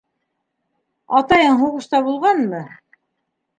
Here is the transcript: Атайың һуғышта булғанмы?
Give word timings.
Атайың 1.19 1.61
һуғышта 1.61 2.01
булғанмы? 2.09 2.65